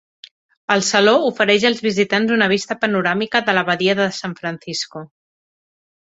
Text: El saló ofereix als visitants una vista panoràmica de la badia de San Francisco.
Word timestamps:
El 0.75 0.79
saló 0.85 1.11
ofereix 1.27 1.65
als 1.69 1.81
visitants 1.87 2.33
una 2.39 2.47
vista 2.53 2.79
panoràmica 2.87 3.43
de 3.51 3.57
la 3.59 3.67
badia 3.69 3.97
de 4.01 4.09
San 4.23 4.35
Francisco. 4.43 5.05